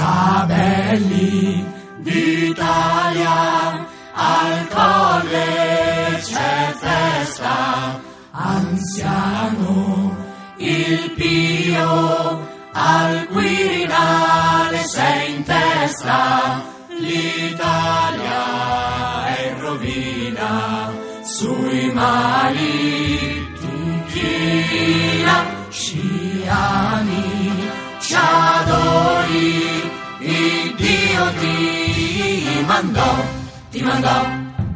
[0.00, 1.64] fratelli
[1.98, 8.00] d'Italia, al colle c'è festa,
[8.30, 10.16] anziano
[10.56, 16.62] il Pio, al Quirinale sei in testa,
[16.98, 18.38] l'Italia
[19.36, 20.90] è in rovina,
[21.22, 26.46] sui mali ti china, ci
[31.38, 33.24] ti mandò,
[33.70, 34.26] ti mandò,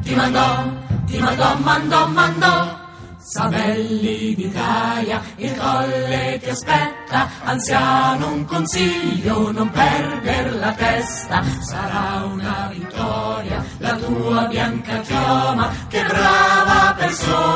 [0.02, 0.64] ti mandò,
[1.06, 2.82] ti mandò, mandò, mandò.
[3.26, 12.70] Sabelli d'Italia, il colle ti aspetta, anziano un consiglio, non perder la testa, sarà una
[12.70, 17.53] vittoria la tua bianca chioma, che brava persona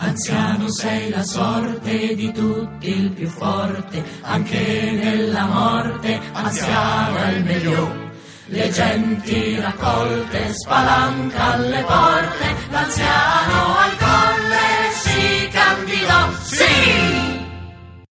[0.00, 7.44] Anziano sei la sorte di tutti il più forte, anche nella morte, anziano è il
[7.44, 8.06] meglio.
[8.46, 12.54] Le genti raccolte spalanca alle porte,